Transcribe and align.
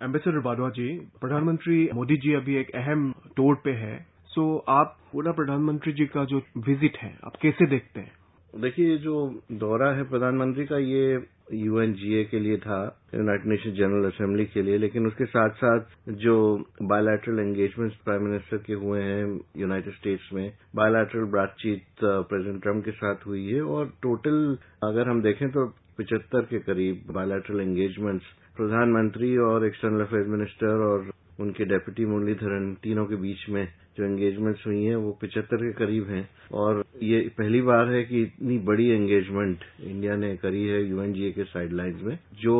Ambassador 0.00 0.38
Wadhwa 0.38 0.68
जी 0.70 0.88
प्रधानमंत्री 1.20 1.88
मोदी 1.94 2.16
जी 2.16 2.34
अभी 2.34 2.56
एक 2.56 2.70
अहम 2.76 3.12
टूर 3.36 3.54
पे 3.64 3.70
है 3.76 3.96
सो 4.28 4.42
आप 4.68 4.96
पूरा 5.12 5.32
प्रधानमंत्री 5.32 5.92
जी 5.92 6.04
का 6.06 6.24
जो 6.24 6.42
विज़िट 6.58 6.96
है 6.96 7.10
आप 7.24 7.36
कैसे 7.42 7.66
देखते 7.66 8.00
हैं 8.00 8.60
देखिए 8.60 8.96
जो 8.98 9.14
दौरा 9.54 9.90
है 9.92 10.02
प्रधानमंत्री 10.02 10.64
का 10.66 10.78
ये 10.78 11.02
यूएनजीए 11.54 12.22
के 12.24 12.38
लिए 12.38 12.56
था 12.58 12.78
यूनाइटेड 13.14 13.46
नेशन 13.46 13.72
जनरल 13.72 14.06
असेंबली 14.06 14.44
के 14.46 14.62
लिए 14.62 14.78
लेकिन 14.78 15.06
उसके 15.06 15.24
साथ 15.24 15.50
साथ 15.56 16.12
जो 16.18 16.36
बायोलैटरल 16.82 17.40
एंगेजमेंट्स 17.40 17.96
प्राइम 18.04 18.22
मिनिस्टर 18.22 18.56
के 18.56 18.72
हुए 18.76 19.02
हैं 19.02 19.26
यूनाइटेड 19.56 19.94
स्टेट्स 19.94 20.32
में 20.32 20.52
बायोलैटरल 20.76 21.24
बातचीत 21.32 22.04
प्रेसिडेंट 22.04 22.62
ट्रंप 22.62 22.84
के 22.84 22.90
साथ 22.92 23.26
हुई 23.26 23.46
है 23.46 23.62
और 23.76 23.92
टोटल 24.02 24.56
अगर 24.84 25.08
हम 25.08 25.22
देखें 25.22 25.48
तो 25.50 25.66
पिचहत्तर 25.98 26.40
के 26.40 26.58
करीब 26.58 27.12
बायोलैटरल 27.12 27.60
एंगेजमेंट्स 27.60 28.26
प्रधानमंत्री 28.56 29.36
और 29.36 29.66
एक्सटर्नल 29.66 30.00
अफेयर 30.00 30.26
मिनिस्टर 30.26 30.84
और 30.86 31.10
उनके 31.40 31.64
डेप्यूटी 31.64 32.04
मुरलीधरन 32.04 32.74
तीनों 32.82 33.06
के 33.06 33.16
बीच 33.16 33.48
में 33.48 33.68
जो 33.98 34.04
एंगेजमेंट्स 34.04 34.66
हुई 34.66 34.84
हैं, 34.84 34.96
वो 34.96 35.12
पिचहत्तर 35.20 35.56
के 35.56 35.72
करीब 35.72 36.08
हैं। 36.08 36.28
और 36.52 36.84
ये 37.02 37.20
पहली 37.38 37.62
बार 37.62 37.88
है 37.88 38.04
कि 38.04 38.22
इतनी 38.22 38.58
बड़ी 38.58 38.88
एंगेजमेंट 38.88 39.58
इंडिया 39.80 40.16
ने 40.16 40.36
करी 40.36 40.64
है 40.64 40.84
यूएनजीए 40.84 41.32
के 41.32 41.44
साइडलाइंस 41.44 42.02
में। 42.02 42.18
जो 42.42 42.56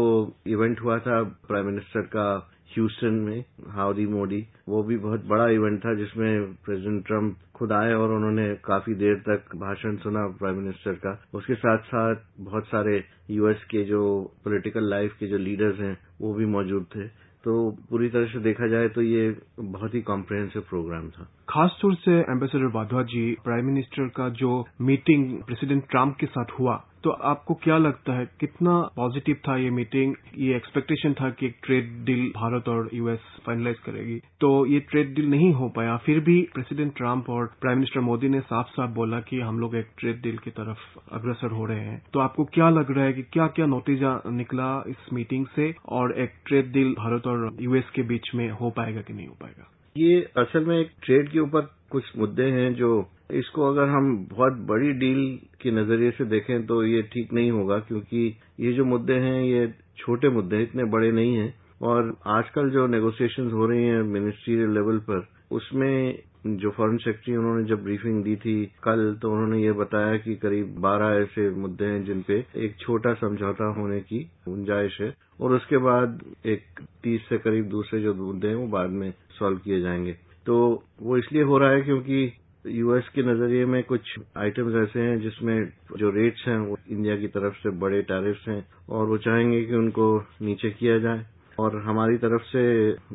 इवेंट 0.46 0.80
हुआ 0.80 0.98
था 0.98 1.22
प्राइम 1.22 1.66
मिनिस्टर 1.66 2.00
का 2.00 2.50
ह्यूस्टन 2.70 3.14
में 3.18 3.44
हाउडी 3.68 4.06
मोदी 4.06 4.46
वो 4.68 4.82
भी 4.82 4.96
बहुत 4.96 5.24
बड़ा 5.26 5.48
इवेंट 5.48 5.78
था 5.84 5.94
जिसमें 5.94 6.54
प्रेसिडेंट 6.54 7.06
ट्रंप 7.06 7.36
खुद 7.54 7.72
आए 7.72 7.92
और 7.92 8.12
उन्होंने 8.12 8.54
काफ़ी 8.64 8.94
देर 8.94 9.14
तक 9.28 9.56
भाषण 9.56 9.96
सुना 9.96 10.26
प्राइम 10.38 10.56
मिनिस्टर 10.56 10.92
का। 10.92 11.12
उसके 11.34 11.54
साथ 11.54 11.78
साथ 11.78 12.16
बहुत 12.40 12.66
सारे 12.66 13.04
यूएस 13.30 13.64
के 13.64 13.84
जो 13.84 14.02
पॉलिटिकल 14.44 14.90
लाइफ 14.90 15.16
के 15.20 15.26
जो 15.26 15.38
लीडर्स 15.38 15.80
हैं, 15.80 15.96
वो 16.20 16.34
भी 16.34 16.46
मौजूद 16.46 16.86
थे। 16.96 17.06
तो 17.44 17.70
पूरी 17.90 18.08
तरह 18.08 18.26
से 18.26 18.38
देखा 18.38 18.66
जाए 18.66 18.88
तो 18.88 19.02
ये 19.02 19.36
बहुत 19.60 19.94
ही 19.94 20.00
कॉम्प्रिहेंसिव 20.02 20.62
प्रोग्राम 20.62 21.08
था। 21.10 21.24
खास 21.48 21.78
तौर 21.82 21.94
से 21.94 22.18
ambassador 22.32 22.66
Wadhwa 22.74 23.02
ji 23.02 23.30
prime 23.44 23.66
minister 23.66 24.08
का 24.08 24.28
जो 24.28 24.64
मीटिंग 24.80 25.42
प्रेसिडेंट 25.42 25.84
ट्रंप 25.90 26.16
के 26.20 26.26
साथ 26.26 26.58
हुआ 26.60 26.74
तो 27.04 27.10
आपको 27.10 27.54
क्या 27.54 27.76
लगता 27.78 28.12
है, 28.12 28.24
कितना 28.40 28.80
पॉजिटिव 28.96 29.36
था 29.48 29.56
ये 29.56 29.70
मीटिंग 29.70 30.14
ये 30.38 30.56
एक्सपेक्टेशन 30.56 31.12
था 31.12 31.30
कि 31.30 31.46
एक 31.46 31.56
ट्रेड 31.64 32.04
डील 32.04 32.26
भारत 32.36 32.68
और 32.68 32.90
यूएस 32.94 33.20
फाइनलाइज 33.46 33.78
करेगी। 33.78 34.18
तो 34.40 34.66
ये 34.66 34.80
ट्रेड 34.80 35.14
डील 35.14 35.28
नहीं 35.30 35.52
हो 35.52 35.68
पाया। 35.68 35.96
फिर 35.96 36.20
भी 36.20 36.40
प्रेसिडेंट 36.54 36.96
ट्रंप 36.96 37.30
और 37.30 37.46
प्राइम 37.60 37.78
मिनिस्टर 37.78 38.00
मोदी 38.00 38.28
ने 38.28 38.40
साफ़ 38.40 38.68
साफ़ 38.68 38.90
बोला 38.90 39.20
कि 39.20 39.40
हम 39.40 39.58
लोग 39.58 39.76
एक 39.76 39.88
ट्रेड 39.98 40.22
डील 40.22 40.38
की 40.38 40.50
तरफ़ 40.50 40.98
अग्रसर 41.12 41.50
हो 41.50 41.66
रहे 41.66 41.80
हैं। 41.80 42.02
तो 42.12 42.20
आपको 42.20 42.44
क्या 42.44 42.70
लग 42.70 42.90
रहा 42.90 43.04
है 43.04 43.12
कि 43.12 43.22
क्या 43.22 43.46
क्या 43.46 43.66
नतीजा 43.66 44.20
निकला 44.26 44.84
इस 44.88 45.12
मीटिंग 45.12 45.46
से 45.56 45.74
और 45.88 46.18
एक 46.18 46.32
ट्रेड 46.46 46.72
डील 46.72 46.92
भारत 46.92 47.26
और 47.26 47.56
यूएस 47.60 47.90
के 47.94 48.02
बीच 48.02 48.30
में 48.34 48.50
हो 48.50 48.70
पाएगा 48.70 49.00
कि 49.00 49.12
नहीं 49.12 49.26
हो 49.26 49.36
पाएगा? 49.40 49.70
ये 49.96 50.20
असल 50.36 50.64
में 50.64 50.78
एक 50.78 50.90
ट्रेड 51.02 51.30
के 51.32 51.38
ऊपर 51.38 51.60
कुछ 51.90 52.18
मुद्दे 52.18 52.50
हैं 52.50 52.74
जो 52.74 53.10
इसको 53.30 53.68
अगर 53.68 53.88
हम 53.88 54.16
बहुत 54.30 54.52
बड़ी 54.68 54.92
डील 54.92 55.38
के 55.62 55.70
नज़रिए 55.70 56.10
से 56.10 56.24
देखें 56.24 56.66
तो 56.66 56.82
ये 56.84 57.02
ठीक 57.02 57.32
नहीं 57.32 57.50
होगा, 57.50 57.78
क्योंकि 57.78 58.26
ये 58.60 58.72
जो 58.72 58.84
मुद्दे 58.84 59.14
हैं, 59.14 59.42
ये 59.42 59.66
छोटे 59.98 60.28
मुद्दे 60.28 60.56
हैं, 60.56 60.62
इतने 60.62 60.84
बड़े 60.84 61.10
नहीं 61.12 61.34
हैं। 61.34 61.54
और 61.82 62.16
आजकल 62.26 62.70
जो 62.70 62.86
नेगोशिएशंस 62.86 63.52
हो 63.52 63.66
रही 63.66 63.84
हैं 63.84 64.02
मिनिस्ट्रियल 64.02 64.70
लेवल 64.70 64.98
पर, 65.00 65.28
उसमें 65.52 66.18
जो 66.46 66.70
फॉरेन 66.70 66.96
सेक्रेटरी 66.96 67.36
उन्होंने 67.36 67.64
जब 67.64 67.82
ब्रीफिंग 67.84 68.22
दी 68.24 68.34
थी 68.36 68.54
कल 68.82 69.14
तो 69.22 69.30
उन्होंने 69.32 69.62
ये 69.62 69.72
बताया 69.72 70.16
कि 70.16 70.34
करीब 70.36 70.74
बारह 70.80 71.20
ऐसे 71.22 71.48
मुद्दे 71.50 71.84
हैं 71.84 72.04
जिन 72.04 72.22
पे 72.22 72.38
एक 72.56 72.76
छोटा 72.80 73.14
समझौता 73.14 73.72
होने 73.72 74.00
की 74.00 74.18
गुंजाइश 74.48 75.00
है, 75.00 75.14
और 75.40 75.52
उसके 75.52 75.78
बाद 75.78 76.20
एक 76.46 76.80
तीस 77.02 77.28
से 77.28 77.38
करीब 77.38 77.68
दूसरे 77.68 78.00
जो 78.00 78.14
मुद्दे 78.14 78.48
हैं, 78.48 78.54
वो 78.54 78.66
बाद 78.66 78.90
में 78.90 79.12
सॉल्व 79.38 79.58
किए 79.58 79.80
जाएँगे। 79.80 80.12
तो 80.46 80.84
वो 81.02 81.16
इसलिए 81.16 81.42
हो 81.42 81.58
रहा 81.58 81.70
है 81.70 81.82
क्योंकि 81.82 82.32
यूएस 82.64 83.08
के 83.08 83.22
नज़रिए 83.22 83.64
में 83.64 83.82
कुछ 83.84 84.14
आइटम्स 84.36 84.74
ऐसे 84.78 85.00
हैं 85.00 85.18
जिसमें 85.20 85.56
जो 85.98 86.10
रेट्स 86.10 86.44
हैं 86.48 86.58
वो 86.58 86.78
इंडिया 86.90 87.16
की 87.16 87.28
तरफ़ 87.28 87.54
से 87.56 87.70
बड़े 87.78 88.00
टैरिफ्स 88.02 88.48
हैं 88.48 88.64
और 88.88 89.06
वो 89.06 89.18
चाहेंगे 89.18 89.64
कि 89.64 89.74
उनको 89.74 90.16
नीचे 90.42 90.70
किया 90.70 90.98
जाए। 90.98 91.24
और 91.58 91.76
हमारी 91.82 92.16
तरफ़ 92.18 92.42
से 92.46 92.62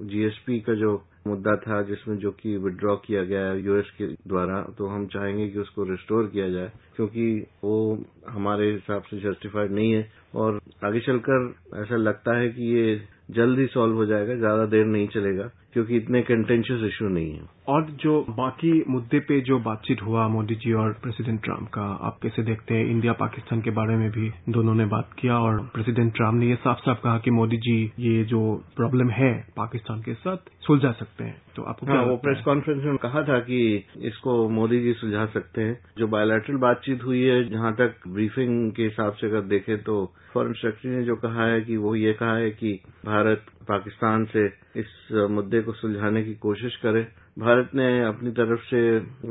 जीएसपी 0.06 0.60
का 0.60 0.74
जो 0.74 0.96
मुद्दा 1.28 1.56
था 1.58 1.82
जिसमें 1.82 2.18
जो 2.18 2.32
कि 2.32 2.56
विड्रॉ 2.58 2.96
किया 2.98 3.24
गया 3.24 3.46
है 3.46 3.62
यूएस 3.62 3.92
के 3.98 4.08
द्वारा 4.28 4.62
तो 4.78 4.88
हम 4.88 5.06
चाहेंगे 5.08 5.48
कि 5.50 5.60
उसको 5.60 5.84
रिस्टोर 5.84 6.28
किया 6.28 6.50
जाए, 6.50 6.72
क्योंकि 6.96 7.28
वो 7.64 8.04
हमारे 8.30 8.72
हिसाब 8.72 9.04
से 9.04 9.20
जस्टिफाइड 9.22 9.72
नहीं 9.72 9.92
है। 9.92 10.10
और 10.36 10.60
आगे 10.86 11.00
चलकर 11.00 11.54
ऐसा 11.82 11.96
लगता 11.98 12.38
है 12.38 12.50
कि 12.50 12.74
ये 12.76 12.96
जल्द 13.32 13.60
ही 13.60 13.66
सॉल्व 13.68 13.96
हो 13.96 14.06
जाएगा, 14.06 14.36
ज़्यादा 14.36 14.66
देर 14.66 14.86
नहीं 14.86 15.08
चलेगा। 15.08 15.50
क्योंकि 15.74 15.98
इतने 15.98 16.22
कंटेंशियस 16.22 16.82
इश्यू 16.84 17.10
नहीं 17.10 17.34
है। 17.34 17.42
और 17.68 17.84
जो 17.86 18.26
बाकी 18.30 18.84
मुद्दे 18.90 19.20
पे 19.20 19.42
जो 19.42 19.60
बातचीत 19.60 20.02
हुआ 20.02 20.28
मोदी 20.28 20.56
जी 20.56 20.74
और 20.74 20.94
प्रेसिडेंट 20.94 21.44
ट्रंप 21.44 21.70
का 21.70 21.82
आप 21.82 22.20
कैसे 22.24 22.44
देखते 22.44 22.74
हैं? 22.74 22.86
इंडिया 22.86 23.14
पाकिस्तान 23.14 23.62
के 23.62 23.70
बारे 23.70 23.96
में 23.98 24.12
भी 24.12 24.32
दोनों 24.50 24.76
ने 24.76 24.86
बात 24.86 25.10
किया 25.20 25.40
और 25.40 25.60
प्रेसिडेंट 25.74 26.14
ट्रंप 26.16 26.34
ने 26.34 26.50
ये 26.50 26.56
साफ़ 26.56 26.80
साफ़ 26.80 27.02
कहा 27.04 27.18
कि 27.18 27.32
मोदी 27.32 27.58
जी 27.58 27.92
ये 28.00 28.24
जो 28.24 28.64
प्रॉब्लम 28.76 29.10
है 29.10 29.34
पाकिस्तान 29.58 30.02
के 30.02 30.14
साथ 30.14 30.38
सुलझा 30.60 30.92
सकते 30.92 31.24
हैं। 31.24 31.42
तो 31.56 31.64
आपको 31.64 31.86
क्या 31.86 31.96
हाँ, 31.96 32.06
वो 32.06 32.18
प्रेस 32.18 32.42
कॉन्फ्रेंस 32.46 32.84
में 32.84 32.98
कहा 32.98 33.24
था 33.24 33.40
कि 33.40 33.86
इसको 33.98 34.50
मोदी 34.50 34.80
जी 34.80 34.94
सुलझा 34.94 35.26
सकते 35.26 35.62
हैं। 35.62 35.80
जो 35.98 36.08
बायोलैटरल 36.08 36.58
बातचीत 36.58 37.04
हुई 37.04 37.22
है 37.22 37.50
जहाँ 37.50 37.74
तक 37.74 37.96
ब्रीफिंग 38.08 38.72
के 38.72 38.84
हिसाब 38.84 39.14
से 39.14 39.28
अगर 39.28 39.42
देखें 39.42 39.78
तो 39.84 40.14
फॉरेन 40.34 40.54
सेक्रेटरी 40.54 40.92
ने 40.92 41.04
जो 41.04 41.16
कहा 41.16 41.46
है 41.46 41.62
कि 41.62 41.78
वो 41.78 41.96
ये 41.96 42.14
कहा 42.14 42.36
है 42.36 42.50
कि 42.52 42.80
भारत 43.06 43.46
पाकिस्तान 43.64 44.26
से 44.26 44.46
इस 44.76 44.92
मुद्दे 45.32 45.62
को 45.62 45.74
सुलझाने 45.74 46.24
की 46.24 46.36
कोशिश 46.36 46.76
करे। 46.76 47.08
भारत 47.38 47.70
ने 47.76 47.86
अपनी 48.06 48.32
तरफ़ 48.32 48.60
से 48.62 48.80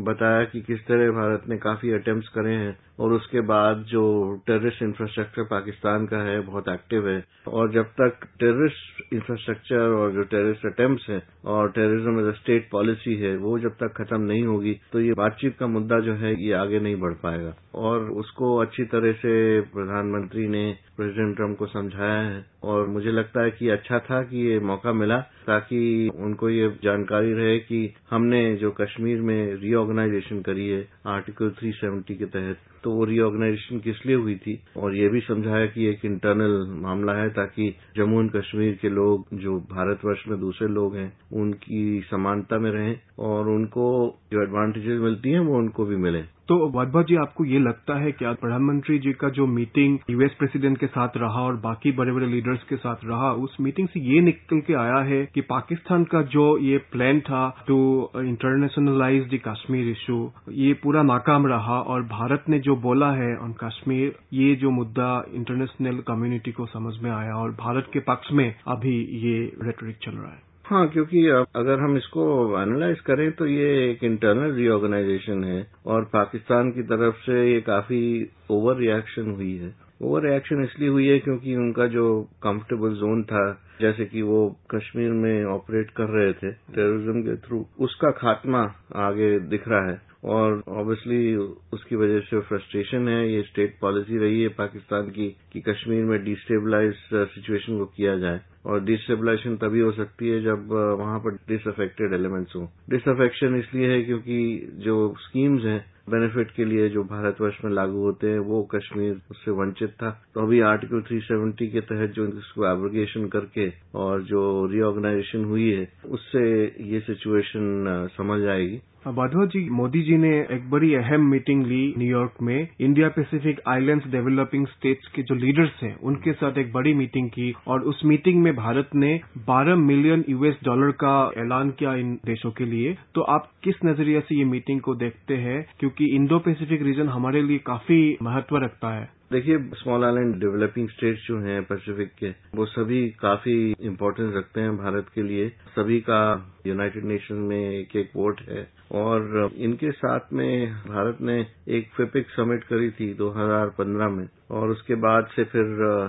बताया 0.02 0.44
कि 0.44 0.60
किस 0.60 0.80
तरह 0.86 1.10
भारत 1.10 1.42
ने 1.48 1.56
काफ़ी 1.56 1.90
अटेम्प्ट 1.92 2.28
करे 2.28 2.54
हैं 2.54 2.76
और 3.00 3.12
उसके 3.12 3.40
बाद 3.40 3.84
जो 3.88 4.02
टेररिस्ट 4.46 4.82
इंफ्रास्ट्रक्चर 4.82 5.42
पाकिस्तान 5.42 6.06
का 6.06 6.18
है, 6.18 6.40
बहुत 6.40 6.68
एक्टिव 6.68 7.08
है। 7.08 7.22
और 7.48 7.70
जब 7.72 7.84
तक 8.00 8.26
टेररिस्ट 8.40 9.12
इंफ्रास्ट्रक्चर 9.14 9.94
और 9.98 10.12
जो 10.12 10.22
टेररिस्ट 10.24 10.66
अटेम्प्ट 10.66 11.08
हैं 11.10 11.22
और 11.44 11.70
terrorism 11.70 12.20
as 12.20 12.26
a 12.26 12.36
state 12.38 12.68
policy 12.72 13.14
है, 13.16 13.36
वो 13.36 13.58
जब 13.58 13.76
तक 13.82 13.94
खत्म 13.96 14.20
नहीं 14.22 14.42
होगी 14.42 14.74
तो 14.92 15.00
ये 15.00 15.12
बातचीत 15.14 15.56
का 15.58 15.66
मुद्दा 15.66 16.00
जो 16.00 16.14
है, 16.14 16.34
ये 16.44 16.52
आगे 16.54 16.80
नहीं 16.80 16.96
बढ़ 16.96 17.14
पाएगा। 17.22 17.54
और 17.74 18.10
उसको 18.20 18.56
अच्छी 18.56 18.84
तरह 18.84 19.12
से 19.12 19.60
प्रधानमंत्री 19.70 20.48
ने, 20.48 20.64
प्रेसिडेंट 20.96 21.36
ट्रंप 21.36 21.58
को 21.58 21.66
समझाया 21.66 22.20
है 22.20 22.44
और 22.64 22.86
मुझे 22.88 23.10
लगता 23.10 23.42
है 23.42 23.50
कि 23.50 23.68
अच्छा 23.68 23.98
था 24.00 24.22
कि 24.22 24.46
ये 24.48 24.58
मौका 24.60 24.92
मिला 24.92 25.18
ताकि 25.46 25.80
उनको 26.16 26.48
ये 26.50 26.68
जानकारी 26.84 27.32
रहे 27.32 27.58
कि 27.58 27.91
हमने 28.10 28.56
जो 28.56 28.70
कश्मीर 28.70 29.20
में 29.20 29.54
रीऑर्गेनाइजेशन 29.54 30.42
करी 30.42 30.68
है 30.68 30.88
आर्टिकल 31.06 31.50
370 31.62 32.18
के 32.18 32.26
तहत 32.26 32.58
तो 32.84 32.90
वो 32.90 33.04
रीऑर्गेनाइजेशन 33.04 33.78
किस 33.78 34.06
लिए 34.06 34.16
हुई 34.16 34.34
थी? 34.36 34.58
और 34.76 34.94
ये 34.94 35.08
भी 35.08 35.20
समझाया 35.20 35.66
कि 35.66 35.86
एक 35.86 36.04
इंटरनल 36.04 36.66
मामला 36.82 37.12
है 37.12 37.28
ताकि 37.30 37.74
जम्मू 37.96 38.20
एंड 38.20 38.30
कश्मीर 38.30 38.78
के 38.82 38.88
लोग, 38.88 39.26
जो 39.34 39.58
भारतवर्ष 39.72 40.24
में 40.28 40.38
दूसरे 40.40 40.68
लोग 40.68 40.96
हैं, 40.96 41.12
उनकी 41.32 42.00
समानता 42.10 42.58
में 42.58 42.70
रहें 42.70 42.96
और 43.18 43.48
उनको 43.48 43.88
जो 44.32 44.42
एडवांटेजेस 44.42 45.00
मिलती 45.00 45.30
हैं, 45.30 45.40
वो 45.40 45.58
उनको 45.58 45.84
भी 45.84 45.96
मिलें। 45.96 46.24
तो 46.48 46.56
वाधवा 46.70 47.02
जी, 47.02 47.16
आपको 47.16 47.44
ये 47.44 47.58
लगता 47.58 47.94
है 47.98 48.10
कि 48.12 48.24
प्रधानमंत्री 48.40 48.98
जी 48.98 49.12
का 49.12 49.28
जो 49.28 49.46
मीटिंग 49.46 49.98
यूएस 50.10 50.32
प्रेसिडेंट 50.38 50.78
के 50.78 50.86
साथ 50.86 51.16
रहा 51.16 51.42
और 51.42 51.56
बाकी 51.56 51.92
बड़े 51.92 52.12
बड़े 52.12 52.26
लीडर्स 52.26 52.62
के 52.62 52.76
साथ 52.76 53.04
रहा, 53.04 53.32
उस 53.32 53.56
मीटिंग 53.60 53.88
से 53.88 54.00
ये 54.00 54.20
निकल 54.20 54.60
के 54.60 54.74
आया 54.74 54.98
है 55.02 55.24
कि 55.34 55.40
पाकिस्तान 55.40 56.04
का 56.04 56.22
जो 56.22 56.58
ये 56.58 56.78
प्लान 56.92 57.20
था 57.20 57.42
to 57.68 57.78
internationalise 58.16 59.24
the 59.24 59.38
Kashmir 59.48 59.88
issue 59.88 60.30
ये 60.50 60.72
पूरा 60.72 61.02
नाकाम 61.02 61.46
रहा 61.46 61.80
और 61.80 62.02
भारत 62.02 62.44
ने 62.48 62.58
जो 62.58 62.71
बोला 62.76 63.10
है 63.12 63.36
ऑन 63.36 63.52
कश्मीर 63.52 64.14
ये 64.32 64.54
जो 64.54 64.70
मुद्दा 64.70 65.10
इंटरनेशनल 65.34 65.98
कम्युनिटी 66.08 66.52
को 66.52 66.66
समझ 66.66 66.94
में 67.02 67.10
आया 67.10 67.34
और 67.34 67.50
भारत 67.50 67.90
के 67.92 68.00
पक्ष 68.00 68.32
में 68.32 68.54
अभी 68.68 68.96
ये 69.22 69.38
रेटोरिक 69.62 69.96
चल 70.02 70.12
रहा 70.12 70.32
है। 70.32 70.40
हाँ 70.66 70.86
क्योंकि 70.88 71.26
अगर 71.56 71.80
हम 71.80 71.96
इसको 71.96 72.24
एनालाइज 72.62 73.00
करें 73.00 73.30
तो 73.32 73.46
ये 73.46 73.70
एक 73.90 74.04
इंटरनल 74.04 74.52
रीऑर्गेनाइजेशन 74.52 75.44
है 75.44 75.66
और 75.86 76.04
पाकिस्तान 76.04 76.70
की 76.70 76.82
तरफ़ 76.82 77.16
से 77.16 77.52
ये 77.52 77.60
काफ़ी 77.60 78.02
ओवर 78.50 78.76
रिएक्शन 78.76 79.30
हुई 79.30 79.56
है। 79.56 79.74
ओवर 80.02 80.22
रिएक्शन 80.22 80.62
इसलिए 80.64 80.88
हुई 80.88 81.08
है 81.08 81.18
क्योंकि 81.18 81.56
उनका 81.56 81.86
जो 81.86 82.06
कंफर्टेबल 82.42 82.94
जोन 82.94 83.22
था, 83.22 83.42
जैसे 83.80 84.04
कि 84.04 84.22
वो 84.22 84.40
कश्मीर 84.74 85.10
में 85.10 85.44
ऑपरेट 85.44 85.90
कर 85.90 86.08
रहे 86.08 86.32
थे 86.32 86.52
टेररिज्म 86.52 87.22
के 87.22 87.36
थ्रू 87.36 87.64
उसका 87.80 88.10
खात्मा 88.10 88.62
आगे 88.96 89.38
दिख 89.40 89.68
रहा 89.68 89.90
है। 89.90 90.00
और 90.24 90.62
ऑब्वियसली 90.68 91.34
उसकी 91.72 91.96
वजह 91.96 92.20
से 92.20 92.40
फ्रस्ट्रेशन 92.40 93.08
है, 93.08 93.32
ये 93.32 93.42
स्टेट 93.42 93.76
पॉलिसी 93.80 94.18
रही 94.18 94.42
है 94.42 94.48
पाकिस्तान 94.48 95.10
की 95.10 95.36
कि 95.52 95.60
कश्मीर 95.60 96.04
में 96.04 96.24
डिस्टेबलाइज 96.24 96.94
सिचुएशन 97.14 97.78
को 97.78 97.84
किया 97.84 98.18
जाए। 98.18 98.40
और 98.66 98.84
डिस्टेबलाइजेशन 98.84 99.56
तभी 99.56 99.80
हो 99.80 99.92
सकती 99.92 100.28
है 100.28 100.42
जब 100.42 100.68
वहाँ 101.00 101.18
पर 101.18 101.34
डिसअफेक्टेड 101.48 102.12
एलिमेंट्स 102.12 102.56
हों। 102.56 102.66
डिसअफेक्शन 102.90 103.56
इसलिए 103.56 103.90
है 103.90 104.02
क्योंकि 104.02 104.68
जो 104.74 105.14
स्कीम्स 105.18 105.64
हैं 105.64 105.84
बेनिफिट 106.10 106.50
के 106.50 106.64
लिए 106.64 106.88
जो 106.88 107.02
भारतवर्ष 107.04 107.58
में 107.64 107.72
लागू 107.72 107.98
होते 107.98 108.30
हैं, 108.30 108.38
वो 108.38 108.62
कश्मीर 108.62 109.20
उससे 109.30 109.50
वंचित 109.50 109.90
था। 109.90 110.10
तो 110.34 110.40
अभी 110.40 110.60
आर्टिकल 110.60 111.00
370 111.00 111.66
के 111.66 111.80
तहत 111.80 112.10
जो 112.10 112.26
इसको 112.26 112.66
एब्रोगेशन 112.66 113.28
करके 113.28 113.72
और 113.94 114.22
जो 114.22 114.66
रीऑर्गेनाइजेशन 114.66 115.44
हुई 115.44 115.70
है, 115.70 115.92
उससे 116.06 116.42
ये 116.80 117.00
सिचुएशन 117.00 118.08
समझ 118.16 118.42
आएगी। 118.42 118.80
वाधवा 119.06 119.44
जी 119.44 119.70
मोदी 119.70 120.02
जी 120.02 120.16
ने 120.16 120.40
एक 120.40 120.70
बड़ी 120.70 120.94
अहम 120.94 121.20
मीटिंग 121.20 121.66
ली 121.66 121.94
न्यूयॉर्क 121.98 122.32
में। 122.42 122.68
India 122.80 123.08
Pacific 123.08 123.60
islands 123.68 124.06
developing 124.06 124.66
states 124.66 125.08
के 125.08 125.22
जो 125.22 125.34
लीडर्स 125.34 125.82
हैं, 125.82 125.96
उनके 125.96 126.32
साथ 126.32 126.58
एक 126.58 126.72
बड़ी 126.72 126.94
मीटिंग 126.94 127.30
की 127.30 127.54
और 127.66 127.80
उस 127.80 128.02
मीटिंग 128.04 128.42
में 128.42 128.56
भारत 128.56 128.90
ने 128.94 129.20
12 129.46 129.76
मिलियन 129.76 130.24
यूएस 130.28 130.56
डॉलर 130.64 130.90
का 130.90 131.32
ऐलान 131.38 131.70
किया 131.70 131.94
इन 131.94 132.18
देशों 132.26 132.50
के 132.50 132.64
लिए। 132.64 132.96
तो 133.14 133.20
आप 133.20 133.50
किस 133.64 133.74
नज़रिए 133.84 134.20
से 134.20 134.38
ये 134.38 134.44
मीटिंग 134.44 134.80
को 134.80 134.94
देखते 134.94 135.36
हैं? 135.36 135.66
क्योंकि 135.80 136.06
इंडो 136.06 136.38
पैसिफिक 136.38 136.82
रीजन 136.82 137.08
हमारे 137.08 137.42
लिए 137.42 137.58
काफ़ी 137.58 138.16
महत्व 138.22 138.56
रखता 138.56 138.88
है। 138.88 139.21
देखिए 139.32 139.58
स्मॉल 139.74 140.04
आइलैंड 140.04 140.34
डेवलपिंग 140.40 140.88
स्टेट्स 140.88 141.26
जो 141.26 141.38
हैं 141.38 141.62
पैसिफिक 141.64 142.10
के, 142.18 142.30
वो 142.54 142.66
सभी 142.66 143.08
काफ़ी 143.10 143.54
इम्पोर्टेंस 143.80 144.34
रखते 144.36 144.60
हैं 144.60 144.76
भारत 144.76 145.06
के 145.14 145.22
लिए। 145.22 145.48
सभी 145.48 146.00
का 146.00 146.20
यूनाइटेड 146.66 147.04
नेशन 147.04 147.34
में 147.34 147.70
एक 147.70 147.96
एक 147.96 148.10
वोट 148.16 148.40
है 148.40 148.68
और 148.92 149.50
इनके 149.56 149.90
साथ 149.92 150.32
में 150.32 150.72
भारत 150.72 151.18
ने 151.20 151.46
एक 151.68 151.90
फिपिक 151.96 152.30
समिट 152.30 152.64
करी 152.64 152.90
थी 152.90 153.14
2015 153.14 154.08
में। 154.08 154.28
और 154.50 154.70
उसके 154.70 154.94
बाद 154.94 155.26
से 155.36 155.44
फिर 155.44 155.64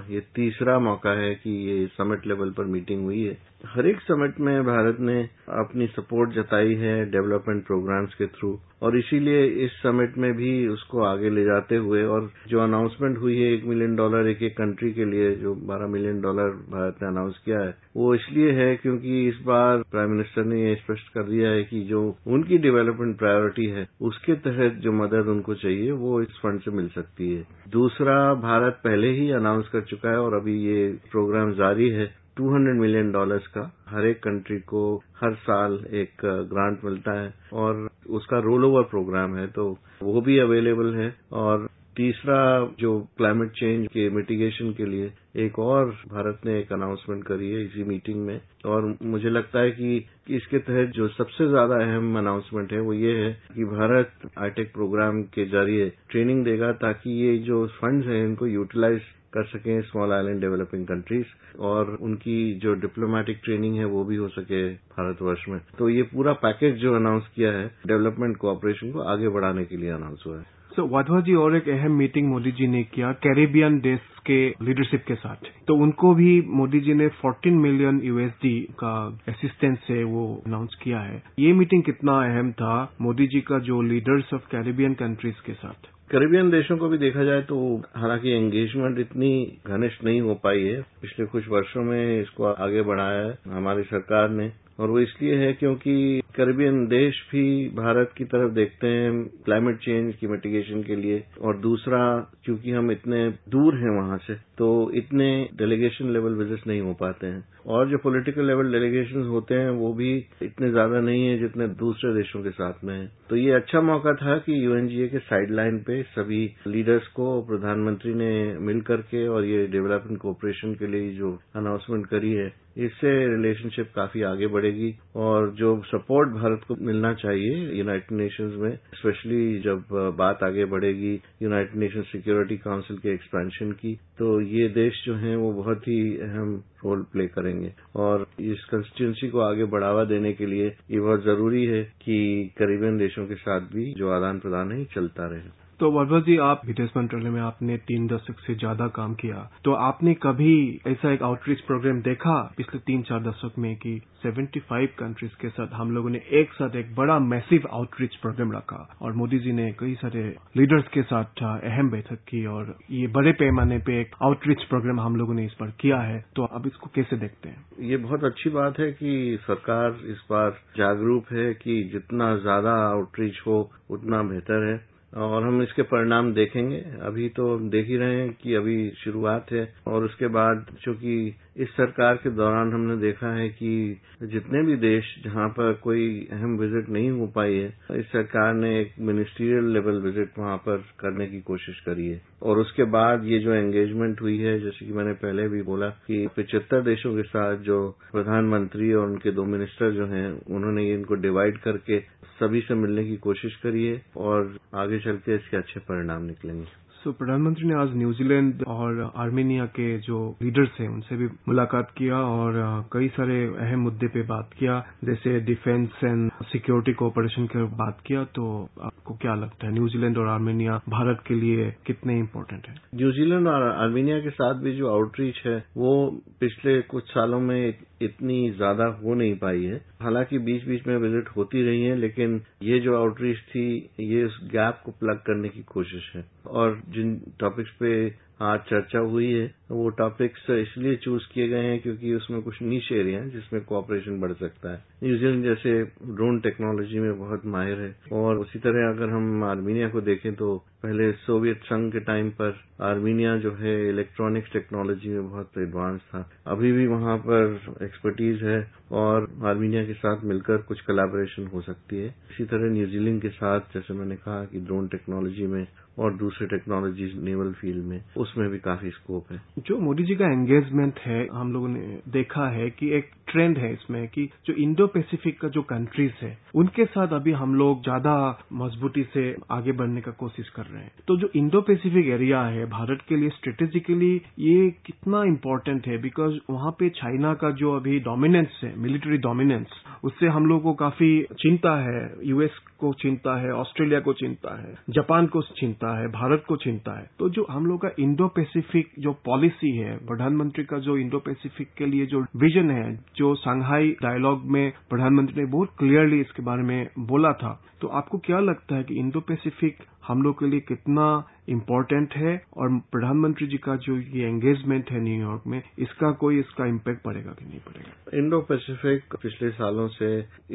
ये 0.10 0.20
तीसरा 0.20 0.80
मौका 0.80 1.12
है 1.12 1.36
कि 1.36 1.52
ये 1.70 1.88
समिट 1.88 2.28
लेवल 2.28 2.50
पर 2.50 2.66
मीटिंग 2.66 3.04
हुई 3.04 3.24
है। 3.24 3.38
हर 3.66 3.88
एक 3.88 4.00
समिट 4.00 4.40
में 4.40 4.64
भारत 4.64 4.98
ने 5.00 5.30
अपनी 5.50 5.88
सपोर्ट 5.88 6.32
जताई 6.32 6.74
है 6.74 7.12
डेवलपमेंट 7.12 7.66
प्रोग्राम्स 7.66 8.14
के 8.14 8.26
थ्रू 8.26 8.60
और 8.82 8.98
इसीलिए 8.98 9.46
इस 9.46 9.72
समिट 9.72 10.18
में 10.18 10.34
भी 10.34 10.68
उसको 10.68 11.04
आगे 11.04 11.30
ले 11.30 11.44
जाते 11.44 11.76
हुए 11.76 12.04
और 12.04 12.32
जो 12.48 12.60
अनाउंसमेंट 12.60 13.18
हुई 13.18 13.40
है 13.40 13.54
एक 13.54 13.66
मिलियन 13.66 13.96
डॉलर 13.96 14.28
एक 14.28 14.44
एक 14.44 14.58
कंट्री 14.58 14.94
के 14.94 15.06
लिए, 15.06 15.36
जो 15.36 15.56
12 15.56 15.88
मिलियन 15.88 16.22
डॉलर 16.22 16.50
भारत 16.50 16.96
ने 17.02 17.08
अनाउंस 17.08 17.42
किया 17.46 17.60
है, 17.60 17.78
वो 17.98 18.16
इसलिए 18.16 18.52
है 18.52 18.76
क्योंकि 18.76 19.28
इस 19.28 19.36
बार 19.46 19.78
प्राइम 19.78 20.12
मिनिस्टर 20.12 20.44
ने 20.44 20.70
ये 20.70 20.76
स्पष्ट 20.76 21.14
कर 21.14 21.24
दिया 21.24 21.50
है 21.50 21.64
कि 21.64 21.82
जो 21.82 22.16
उनकी 22.28 22.58
डेवलपमेंट 22.58 23.18
प्रायोरिटी 23.18 23.66
है, 23.66 23.88
उसके 24.02 24.34
तहत 24.34 24.72
जो 24.72 24.92
मदद 24.92 25.28
उनको 25.28 25.54
चाहिए, 25.54 25.92
वो 25.92 26.22
इस 26.22 26.28
फंड 26.28 26.62
से 26.62 26.72
मिल 26.72 26.88
सकती 26.88 27.36
है। 27.36 27.48
दूसरा 27.70 28.33
भारत 28.36 28.74
पहले 28.84 29.10
ही 29.10 29.32
अनाउंस 29.32 29.68
कर 29.68 29.82
चुका 29.82 30.10
है 30.10 30.18
और 30.18 30.34
अभी 30.34 30.54
ये 30.64 30.88
प्रोग्राम 31.12 31.54
जारी 31.54 31.90
है। 31.90 32.06
200 32.40 32.74
मिलियन 32.80 33.12
डॉलर्स 33.12 33.48
का 33.48 33.72
हर 33.90 34.06
एक 34.06 34.24
कंट्री 34.24 34.60
को 34.60 35.02
हर 35.22 35.34
साल 35.34 35.74
एक 35.94 36.26
ग्रांट 36.26 36.84
मिलता 36.84 37.20
है 37.22 37.34
और 37.54 37.90
उसका 38.10 38.40
रोल 38.40 38.66
ओवर 38.66 38.84
प्रोग्राम 38.84 39.36
है 39.36 39.48
तो 39.48 39.78
वो 40.04 40.22
भी 40.22 40.40
अवेलेबल 40.40 40.96
है 40.96 41.16
और 41.32 41.68
तीसरा 41.98 42.40
जो 42.80 43.00
क्लाइमेट 43.18 43.52
चेंज 43.52 43.88
के 43.88 44.10
मिटिगेशन 44.10 44.72
के 44.74 44.86
लिए 44.86 45.12
एक 45.46 45.60
और 45.60 45.90
भारत 46.08 46.42
ने 46.46 46.60
एक 46.60 46.72
अनाउंसमेंट 46.74 47.24
करी 47.24 47.52
है 47.52 47.64
इसी 47.66 47.84
मीटिंग 47.84 48.26
में। 48.26 48.40
और 48.66 48.86
मुझे 49.04 49.30
लगता 49.30 49.60
है 49.60 49.72
कि 49.72 50.06
इसके 50.36 50.60
तहत 50.60 50.92
जो 50.96 51.08
सबसे 51.10 51.48
ज़्यादा 51.50 51.76
अहम 51.86 52.18
अनाउंसमेंट 52.18 52.72
है 52.74 52.80
वो 52.82 52.94
ये 52.94 53.16
है 53.18 53.32
कि 53.56 53.66
भारत 53.68 54.30
आईटेक 54.38 54.74
प्रोग्राम 54.74 55.22
के 55.34 55.46
ज़रिए 55.50 55.90
ट्रेनिंग 56.12 56.44
देगा 56.46 56.72
ताकि 56.84 57.20
ये 57.22 57.38
जो 57.48 57.66
फंड्स 57.82 58.08
हैं 58.08 58.24
इनको 58.26 58.48
यूटिलाइज 58.48 59.02
कर 59.34 59.44
सकें 59.48 59.82
स्मॉल 59.82 60.12
आइलैंड 60.14 60.42
डेवलपिंग 60.42 60.86
कंट्रीज़ 60.88 61.60
और 61.70 61.96
उनकी 62.02 62.38
जो 62.64 62.74
डिप्लोमेटिक 62.82 63.40
ट्रेनिंग 63.44 63.78
है 63.78 63.86
वो 63.86 64.04
भी 64.06 64.16
हो 64.16 64.28
सके 64.30 64.68
भारतवर्ष 64.74 65.46
में। 65.50 65.60
तो 65.78 65.90
ये 65.90 66.02
पूरा 66.12 66.34
पैकेज 66.42 66.76
जो 66.78 66.96
अनाउंस 66.96 67.28
किया 67.36 67.52
है 67.52 67.66
डेवलपमेंट 67.88 68.38
कोऑपरेशन 68.38 68.92
को 68.92 69.02
आगे 69.14 69.30
बढ़ाने 69.30 69.66
के 69.66 69.78
लिए 69.78 69.90
अनाउंस 69.92 70.24
हुआ 70.28 70.38
है। 70.38 70.46
सो 70.76 70.88
वाधवा 70.88 71.20
जी 71.22 71.34
और 71.34 71.56
एक 71.56 71.70
अहम 71.70 71.92
मीटिंग 71.92 72.30
मोदी 72.30 72.52
जी 72.52 72.68
ने 72.68 72.84
किया 72.84 73.12
कैरेबियन 73.12 73.80
देश 73.80 74.00
के 74.26 74.50
लीडरशिप 74.50 75.04
के 75.08 75.16
साथ। 75.16 75.36
तो 75.68 75.76
उनको 75.76 76.14
भी 76.16 76.42
मोदी 76.42 76.80
जी 76.80 76.94
ने 76.94 77.10
14 77.10 77.52
मिलियन 77.52 78.02
यूएसडी 78.04 78.60
का 78.60 79.20
असिस्टेंस 79.30 79.78
से 79.78 80.04
वो 80.04 80.44
अनाउंस 80.48 80.78
किया 80.84 81.00
है। 81.00 81.24
ये 81.40 81.54
मीटिंग 81.54 81.84
कितना 81.84 82.14
अहम 82.24 82.52
था 82.52 82.94
मोदी 83.02 83.28
जी 83.28 83.42
का 83.42 83.60
जो 83.60 83.82
लीडर्स 83.82 84.34
ऑफ़ 84.34 84.42
कैरेबियन 84.52 84.94
कंट्रीज़ 84.94 85.46
के 85.46 85.54
साथ। 85.54 85.88
कैरेबियन 86.12 86.50
देशों 86.50 86.78
को 86.78 86.90
भी 86.90 86.98
देखा 86.98 87.24
जाए 87.24 87.42
तो 87.42 87.82
हालाँकि 87.96 88.30
एंगेजमेंट 88.30 89.00
इतनी 89.00 89.58
घनिष्ठ 89.68 90.04
नहीं 90.04 90.22
हो 90.22 90.36
पाई 90.36 90.62
है। 90.62 90.82
पिछले 90.82 91.26
कुछ 91.26 91.50
वर्षों 91.50 91.84
में 91.84 92.22
इसको 92.22 92.44
आगे 92.44 92.82
बढ़ाया 92.82 93.22
है। 93.22 93.38
हमारी 93.48 93.84
सरकार 93.84 94.30
ने 94.30 94.52
और 94.80 94.90
वो 94.90 95.00
इसलिए 95.00 95.36
है 95.38 95.52
क्योंकि 95.54 96.22
कैरेबियन 96.36 96.86
देश 96.88 97.22
भी 97.32 97.44
भारत 97.76 98.14
की 98.18 98.26
तरफ़ 98.26 98.52
देखते 98.54 98.88
हैं 98.88 99.12
क्लाइमेट 99.46 99.78
चेंज 99.80 100.16
की 100.16 100.28
मिटिगेशन 100.28 100.82
के 100.84 100.96
लिए। 100.96 101.24
और 101.42 101.58
दूसरा, 101.58 102.00
क्योंकि 102.46 102.72
हम 102.72 102.92
इतने 102.92 103.30
दूर 103.50 103.76
हैं 103.76 103.96
वहाँ 103.98 104.18
से 104.18 104.36
तो 104.58 104.70
इतने 104.96 105.28
डेलीगेशन 105.58 106.12
लेवल 106.14 106.34
विज़िट 106.36 106.68
नहीं 106.68 106.82
हो 106.82 106.94
पाते 106.94 107.28
हैं। 107.28 107.44
और 107.66 107.90
जो 107.90 107.98
पॉलिटिकल 107.98 108.46
लेवल 108.48 108.72
डेलीगेशन 108.72 109.22
होते 109.26 109.56
हैं, 109.56 109.70
वो 109.70 109.94
भी 109.94 110.16
इतने 110.42 110.70
ज़्यादा 110.72 111.00
नहीं 111.00 111.28
है 111.28 111.38
जितने 111.40 111.68
दूसरे 111.76 112.14
देशों 112.14 112.44
के 112.44 112.50
साथ 112.52 112.84
में 112.84 112.94
है। 112.96 113.06
तो 113.30 113.36
ये 113.36 113.52
अच्छा 113.52 113.82
मौका 113.82 114.14
था 114.16 114.38
कि 114.38 114.66
यूएनजीए 114.66 115.08
के 115.08 115.20
साइडलाइन 115.20 115.78
पे 115.80 116.02
सभी 116.16 116.44
लीडर्स 116.68 117.08
को, 117.08 117.42
प्रधानमंत्री 117.42 118.14
ने 118.14 118.34
मिल 118.62 118.82
करके 118.82 119.28
और 119.28 119.46
ये 119.46 119.66
डेवलपमेंट 119.68 120.20
कोऑपरेशन 120.20 120.74
के 120.74 120.88
लिए 120.88 121.14
जो 121.14 121.38
अनाउंसमेंट 121.56 122.06
करी 122.08 122.32
है 122.34 122.52
इससे 122.78 123.10
रिलेशनशिप 123.28 123.92
काफ़ी 123.96 124.22
आगे 124.22 124.48
बढ़ेगी 124.48 124.94
और 125.16 125.50
जो 125.52 125.82
सपोर्ट 125.86 126.30
भारत 126.30 126.62
को 126.68 126.76
मिलना 126.76 127.14
चाहिए 127.14 127.56
यूनाइटेड 127.78 128.18
नेशंस 128.18 128.54
में 128.58 128.76
स्पेशली 128.96 129.60
जब 129.60 129.84
बात 130.18 130.44
आगे 130.44 130.66
बढ़ेगी 130.66 131.14
यूनाइटेड 131.42 131.76
नेशन 131.76 132.02
सिक्योरिटी 132.02 132.58
काउंसिल 132.58 132.98
के 132.98 133.14
एक्सपेंशन 133.14 133.72
की 133.72 133.96
तो 133.96 134.42
ये 134.42 134.68
देश 134.70 135.04
जो 135.06 135.16
हैं 135.16 135.36
वो 135.36 135.52
बहुत 135.54 135.88
ही 135.88 136.18
अहम 136.18 136.56
रोल 136.86 137.04
प्ले 137.04 137.28
करेंगे 137.28 137.74
और 137.96 138.28
इस 138.40 138.64
कंस्टिट्यूंसी 138.64 139.30
को 139.30 139.40
आगे 139.40 139.66
बढ़ावा 139.66 140.04
देने 140.06 140.34
के 140.34 140.46
लिए 140.46 140.68
ये 140.68 141.00
बहुत 141.00 141.24
ज़रूरी 141.24 141.66
है 141.66 141.84
कि 141.84 142.20
करीबन 142.58 142.98
देशों 142.98 143.28
के 143.28 143.36
साथ 143.36 143.62
भी 143.62 143.94
जो 143.94 144.10
आदान 144.10 144.40
प्रदान 144.40 144.72
है 144.72 144.84
चलता 144.86 145.28
रहे। 145.28 145.63
तो 145.80 145.90
वर्मा 145.92 146.20
जी, 146.20 146.38
आप 146.38 146.62
विदेश 146.66 146.90
मंत्रालय 146.98 147.30
में 147.30 147.42
आपने 147.42 147.78
तीन 147.78 148.08
दशक 148.08 148.40
से 148.40 148.56
ज़्यादा 148.56 148.88
काम 148.88 149.14
किया। 149.14 149.38
तो 149.66 149.74
आपने 149.82 150.14
कभी 150.14 150.82
ऐसा 150.88 151.12
एक 151.14 151.24
आउटरीच 151.24 151.62
प्रोग्राम 151.62 152.02
देखा 152.02 152.36
पिछले 152.58 152.80
तीन 152.80 153.02
चार 153.02 153.20
दशक 153.24 153.58
में 153.58 153.76
कि 153.76 154.02
75 154.26 154.86
कंट्रीज़ 155.00 155.32
के 155.42 155.50
साथ 155.50 155.74
हम 155.74 155.92
लोगों 155.92 156.10
ने 156.10 156.22
एक 156.32 156.54
साथ 156.54 156.76
एक 156.76 156.94
बड़ा 156.96 157.18
मैसिव 157.20 157.68
आउटरीच 157.72 158.16
प्रोग्राम 158.16 158.52
रखा? 158.52 158.78
और 159.02 159.14
मोदी 159.14 159.40
जी 159.40 159.52
ने 159.52 159.72
कई 159.72 159.96
सारे 159.96 160.24
लीडर्स 160.58 160.88
के 160.88 161.02
साथ 161.04 161.44
अहम 161.44 161.90
बैठक 161.90 162.24
की 162.28 162.46
और 162.46 162.76
ये 162.92 163.08
बड़े 163.08 163.32
पैमाने 163.32 163.78
पे 163.80 164.00
एक 164.02 164.16
आउटरीच 164.24 164.64
प्रोग्राम 164.64 165.00
हम 165.00 165.16
लोगों 165.16 165.34
ने 165.34 165.46
इस 165.46 165.54
पर 165.54 165.74
किया 165.80 165.98
है। 165.98 166.24
तो 166.36 166.46
आप 166.46 166.68
इसको 166.68 166.90
कैसे 166.96 167.18
देखते 167.18 167.50
हैं? 167.50 167.66
ये 167.82 167.98
बहुत 167.98 168.24
अच्छी 168.24 168.50
बात 168.50 168.80
है 168.80 168.92
कि 168.92 169.38
सरकार 169.42 170.00
इस 170.06 170.24
बार 170.32 170.58
जागरूक 170.78 171.32
है 171.32 171.54
कि 171.54 171.84
जितना 171.94 172.36
ज़्यादा 172.38 172.74
आउटरीच 172.88 173.42
हो, 173.48 173.72
उतना 173.90 174.24
बेहतर 174.24 174.72
है। 174.72 174.93
और 175.14 175.44
हम 175.44 175.62
इसके 175.64 175.82
परिणाम 175.82 176.34
देखेंगे। 176.34 176.78
अभी 177.02 177.30
तो 177.30 177.58
देख 177.70 177.88
ही 177.88 177.98
रहे 177.98 178.16
हैं 178.16 178.30
कि 178.34 178.54
अभी 178.54 178.92
शुरुआत 178.98 179.52
है 179.52 179.74
और 179.88 180.04
उसके 180.04 180.28
बाद 180.28 180.66
चूँकि 180.82 181.36
इस 181.56 181.70
सरकार 181.70 182.16
के 182.16 182.30
दौरान 182.30 182.72
हमने 182.74 182.96
देखा 182.98 183.34
है 183.36 183.48
कि 183.50 184.02
जितने 184.24 184.62
भी 184.64 184.76
देश 184.76 185.14
जहाँ 185.26 185.48
पर 185.50 185.74
कोई 185.74 186.06
अहम 186.32 186.58
विज़िट 186.58 186.90
नहीं 186.90 187.10
हो 187.12 187.28
पाई 187.28 187.54
है, 187.54 187.68
इस 188.00 188.06
सरकार 188.08 188.54
ने 188.54 188.80
एक 188.80 188.94
मिनिस्ट्रियल 189.00 189.72
लेवल 189.74 190.00
विज़िट 190.02 190.40
वहाँ 190.40 190.58
पर 190.58 190.84
करने 191.00 191.28
की 191.28 191.42
कोशिश 191.42 191.80
करी 191.80 192.08
है। 192.08 192.22
और 192.42 192.60
उसके 192.60 192.84
बाद 192.92 193.26
ये 193.26 193.40
जो 193.40 193.54
एंगेजमेंट 193.54 194.22
हुई 194.22 194.38
है, 194.38 194.60
जैसे 194.60 194.86
कि 194.86 194.94
मैंने 194.94 195.14
पहले 195.14 195.48
भी 195.50 195.62
बोला 195.62 195.90
कि 196.08 196.26
पिचहत्तर 196.36 196.82
देशों 196.82 197.16
के 197.16 197.24
साथ 197.24 197.58
जो 197.64 197.80
प्रधानमंत्री 198.12 198.94
और 198.94 199.10
उनके 199.10 199.32
दो 199.32 199.46
मिनिस्टर 199.46 199.92
जो 199.92 200.06
हैं, 200.06 200.30
उन्होंने 200.50 200.92
इनको 200.94 201.16
डिवाइड 201.22 201.58
करके 201.58 202.00
सभी 202.40 202.62
से 202.62 202.74
मिलने 202.76 203.04
की 203.06 203.18
कोशिश 203.18 203.56
करी 203.56 203.86
है 203.86 204.02
और 204.18 204.58
आगे 204.76 205.00
चल 205.00 205.18
के 205.18 205.36
इसके 205.36 205.58
अच्छे 205.58 205.80
परिणाम 205.80 206.24
निकलेंगे। 206.24 206.66
सो 207.04 207.10
so, 207.10 207.18
प्रधानमंत्री 207.18 207.68
ने 207.68 207.74
आज 207.74 207.96
न्यूजीलैंड 207.98 208.64
और 208.68 209.00
आर्मेनिया 209.16 209.66
के 209.66 209.88
जो 210.00 210.20
लीडर्स 210.44 210.80
हैं 210.80 210.88
उनसे 210.90 211.16
भी 211.16 211.26
मुलाकात 211.48 211.92
किया 211.98 212.18
और 212.28 212.60
कई 212.94 213.08
सारे 213.08 213.36
अहम 213.58 213.80
मुद्दे 213.80 214.08
पे 214.08 214.22
बात 214.22 214.54
किया 214.60 214.80
जैसे 215.04 215.40
डिफेंस 215.42 216.04
एंड 216.04 216.32
सिक्योरिटी 216.44 216.94
कोऑपरेशन 216.94 217.48
की 217.48 217.64
बात 217.76 218.02
किया 218.08 218.24
तो 218.36 218.46
आपको 218.82 219.16
क्या 219.16 219.36
लगता 219.36 219.68
है 219.68 219.74
न्यूजीलैंड 219.74 220.18
और 220.18 220.28
आर्मेनिया 220.28 220.82
भारत 220.90 221.24
के 221.28 221.34
लिए 221.34 221.70
कितने 221.88 222.18
इम्पोर्टेंट 222.20 222.68
है 222.68 222.76
न्यूजीलैंड 222.96 223.48
और 223.48 223.70
आर्मेनिया 223.72 224.20
के 224.20 224.30
साथ 224.30 224.64
भी 224.64 224.76
जो 224.76 224.90
आउटरीच 224.92 225.42
है 225.46 225.64
वो 225.78 225.96
पिछले 226.40 226.82
कुछ 226.88 227.10
सालों 227.10 227.40
में 227.40 227.74
इतनी 228.02 228.38
ज़्यादा 228.52 228.86
हो 229.04 229.14
नहीं 229.14 229.36
पाई 229.38 229.64
है 229.64 229.76
हालाँकि 230.02 230.38
बीच 230.38 230.64
बीच 230.66 230.88
में 230.88 230.96
विज़िट 230.98 231.28
होती 231.38 231.62
रही 231.64 231.84
है 231.84 231.96
लेकिन 231.96 232.42
ये 232.64 232.80
जो 232.80 232.98
आउटरीच 232.98 233.38
थी 233.50 233.66
ये 234.00 234.24
उस 234.24 234.40
गैप 234.52 234.82
को 234.86 234.92
प्लग 234.92 235.18
करने 235.18 235.50
की 235.50 235.62
कोशिश 235.68 236.12
है 236.16 236.26
और 236.48 236.82
जिन 236.94 237.16
टॉपिक्स 237.40 237.72
पे 237.80 237.94
आज 238.42 238.60
चर्चा 238.60 239.00
हुई 239.02 239.30
है, 239.32 239.44
वो 239.72 239.90
टॉपिक्स 239.98 240.50
इसलिए 240.52 240.96
चूज़ 240.96 241.24
किए 241.34 241.48
गए 241.48 241.64
हैं 241.64 241.80
क्योंकि 241.82 242.14
उसमें 242.16 242.42
कुछ 242.42 242.62
नीच 242.62 242.92
एरिया 242.92 243.20
है 243.20 243.30
जिसमें 243.30 243.64
कोऑपरेशन 243.66 244.20
बढ़ 244.20 244.32
सकता 244.34 244.72
है। 244.72 244.84
न्यूजीलैंड 245.04 245.44
जैसे 245.44 245.84
ड्रोन 246.16 246.40
टेक्नोलॉजी 246.40 247.00
में 247.00 247.18
बहुत 247.20 247.46
माहिर 247.46 247.80
है 247.80 247.96
और 248.14 248.40
उसी 248.40 248.60
तरह 248.60 248.90
अगर 248.90 249.10
हम 249.10 249.44
आर्मीनिया 249.44 249.90
को 249.90 250.02
देखें 250.02 250.34
तो 250.36 250.56
पहले 250.84 251.12
सोवियत 251.18 251.62
संघ 251.64 251.92
के 251.94 252.00
टाइम 252.00 252.30
पर 252.32 252.60
आर्मीनिया 252.82 253.36
जो 253.38 253.52
है 253.56 253.76
इलेक्ट्रॉनिक्स 253.90 254.52
टेक्नोलॉजी 254.54 255.10
में 255.10 255.30
बहुत 255.30 255.58
एडवांस 255.58 256.00
था। 256.10 256.30
अभी 256.48 256.72
भी 256.72 256.88
वहाँ 256.88 257.18
पर 257.18 257.78
एक्सपर्टीज 257.84 258.44
है 258.44 258.60
और 258.92 259.30
आर्मीनिया 259.46 259.86
के 259.86 259.94
साथ 259.94 260.24
मिलकर 260.26 260.58
कुछ 260.68 260.82
कोलैबोरेशन 260.82 261.48
हो 261.54 261.62
सकती 261.62 261.98
है। 261.98 262.08
इसी 262.32 262.46
तरह 262.46 262.72
न्यूजीलैंड 262.74 263.22
के 263.22 263.30
साथ, 263.30 263.60
जैसे 263.74 263.94
मैंने 263.94 264.16
कहा 264.16 264.44
कि 264.46 264.60
ड्रोन 264.60 264.88
टेक्नोलॉजी 264.88 265.48
में 265.48 265.66
और 265.98 266.14
दूसरे 266.14 266.48
टेक्नोलॉजीज़ 266.48 267.16
नेवल 267.16 267.52
फ़ील्ड 267.52 267.86
में, 267.86 268.02
उसमें 268.18 268.50
भी 268.50 268.60
काफ़ी 268.60 268.90
स्कोप 268.90 269.32
है। 269.32 269.42
जो 269.60 269.78
मोदी 269.78 270.04
जी 270.04 270.16
का 270.16 270.32
एंगेजमेंट 270.32 271.00
है, 271.00 271.28
हम 271.34 271.52
लोगों 271.54 271.68
ने 271.68 272.00
देखा 272.10 272.48
है 272.50 272.70
कि 272.70 272.90
एक 272.90 273.12
ट्रेंड 273.28 273.58
है 273.58 273.72
इसमें 273.74 274.08
कि 274.08 274.30
जो 274.46 274.54
इंडो 274.54 274.88
पैसिफिक 274.88 275.40
का 275.42 275.48
जो 275.48 275.62
कंट्रीज़ 275.64 276.14
है, 276.22 276.38
उनके 276.56 276.86
साथ 276.86 277.14
अभी 277.14 277.32
हम 277.32 277.56
लोग 277.56 277.84
ज़्यादा 277.84 278.16
मजबूती 278.54 279.04
से 279.14 279.36
आगे 279.52 279.72
बढ़ने 279.72 280.02
का 280.02 280.12
कोशिश 280.12 280.50
कर 280.50 280.66
रहे 280.66 280.82
हैं। 280.84 280.92
तो 281.08 281.18
जो 281.18 281.30
इंडो 281.36 281.62
पैसिफिक 281.62 282.08
एरिया 282.08 282.42
है, 282.42 282.66
भारत 282.66 283.02
के 283.10 283.16
लिए 283.16 283.30
स्ट्रेटेजिकली 283.30 284.14
ये 284.40 284.70
कितना 284.86 285.24
इम्पोर्टेंट 285.24 285.88
है 285.88 285.98
बिकॉज़ 286.02 286.38
वहाँ 286.50 286.72
पे 286.72 286.90
चाइना 286.90 287.34
का 287.34 287.52
जो 287.52 287.76
अभी 287.76 288.00
डोमिनेंस 288.00 288.60
है 288.64 288.76
मिलिट्री 288.78 289.18
डोमिनेंस 289.18 289.82
उससे 290.04 290.28
हम 290.28 290.46
लोग 290.46 290.62
को 290.64 290.74
काफ़ी 290.74 291.12
चिंता 291.40 291.76
है 291.80 292.00
यूएस 292.24 292.58
को 292.80 292.94
चिंता 292.94 293.36
है 293.42 293.52
ऑस्ट्रेलिया 293.54 294.00
को 294.00 294.14
चिंता 294.14 294.56
है 294.62 294.74
जापान 294.90 295.28
को 295.28 295.42
चिंता 295.60 295.83
है, 295.92 296.08
भारत 296.08 296.44
को 296.48 296.56
चिंता 296.56 297.00
है। 297.00 297.10
तो 297.20 297.30
जो 297.30 297.46
हम 297.50 297.66
लोग 297.66 297.82
का 297.82 297.90
इंडो 298.00 298.28
पैसिफिक 298.28 298.92
जो 299.00 299.14
पॉलिसी 299.14 299.78
है, 299.78 299.98
प्रधानमंत्री 299.98 300.64
का 300.64 300.78
जो 300.78 300.98
इंडो 300.98 301.20
पैसिफिक 301.20 301.68
के 301.78 301.86
लिए 301.86 302.06
जो 302.06 302.22
विजन 302.36 302.72
है, 302.72 303.00
जो 303.16 303.36
शांघाई 303.36 303.92
डायलॉग 304.02 304.46
में 304.46 304.74
प्रधानमंत्री 304.90 305.42
ने 305.42 305.52
बहुत 305.52 305.70
क्लियरली 305.80 306.22
इसके 306.22 306.44
बारे 306.44 306.64
में 306.64 306.90
बोला 307.00 307.32
था 307.34 307.60
तो 307.82 307.88
आपको 307.88 308.18
क्या 308.18 308.40
लगता 308.40 308.76
है 308.76 308.84
कि 308.84 308.96
इंडो 308.96 309.20
पैसिफिक 309.20 309.78
हम 310.08 310.22
लोग 310.24 310.40
के 310.40 310.46
लिए 310.46 310.60
कितना 310.60 311.06
इम्पोर्टेंट 311.50 312.14
है 312.14 312.36
और 312.58 312.78
प्रधानमंत्री 312.92 313.48
जी 313.48 313.58
का 313.58 313.76
जो 313.76 313.98
ये 313.98 314.28
एंगेजमेंट 314.28 314.90
है 314.92 315.00
न्यूयॉर्क 315.00 315.44
में, 315.48 315.62
इसका 315.80 316.12
कोई 316.12 316.40
इसका 316.40 316.66
इम्पैक्ट 316.66 317.02
पड़ेगा 317.04 317.32
कि 317.32 317.46
नहीं 317.46 317.60
पड़ेगा? 317.60 318.18
इंडो 318.18 318.40
पैसिफिक 318.42 319.16
पिछले 319.24 319.50
सालों 319.52 319.88
से 319.88 320.10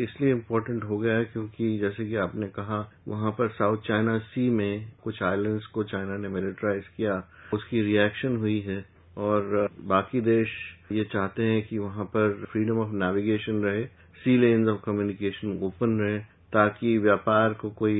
इसलिए 0.04 0.30
इम्पोर्टेंट 0.30 0.84
हो 0.84 0.98
गया 0.98 1.14
है 1.14 1.24
क्योंकि 1.24 1.78
जैसे 1.78 2.06
कि 2.06 2.16
आपने 2.16 2.46
कहा, 2.48 2.78
वहाँ 3.08 3.30
पर 3.30 3.48
साउथ 3.48 3.76
चाइना 3.78 4.18
सी 4.18 4.48
में 4.50 4.92
कुछ 5.04 5.22
आइलैंड्स 5.22 5.66
को 5.66 5.84
चाइना 5.84 6.16
ने 6.16 6.28
मिलिटराइज 6.28 6.88
किया, 6.96 7.22
उसकी 7.54 7.82
रिएक्शन 7.82 8.36
हुई 8.36 8.60
है 8.60 8.84
और 9.16 9.68
बाकी 9.86 10.20
देश 10.20 10.48
ये 10.92 11.04
चाहते 11.04 11.42
हैं 11.42 11.66
कि 11.68 11.78
वहाँ 11.78 12.04
पर 12.04 12.44
फ्रीडम 12.52 12.78
ऑफ़ 12.80 12.92
नेविगेशन 12.94 13.62
रहे 13.64 13.84
sea 14.18 14.36
lanes 14.38 14.68
of 14.68 14.80
communication 14.84 15.58
open 15.62 15.98
रहे। 16.00 16.18
ताकि 16.52 16.96
व्यापार 16.98 17.52
को 17.54 17.70
कोई 17.78 17.98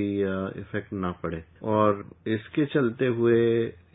इफ़ेक्ट 0.61 0.93
ना 0.93 1.11
पड़े। 1.23 1.43
और 1.73 2.05
इसके 2.27 2.65
चलते 2.67 3.07
हुए 3.17 3.41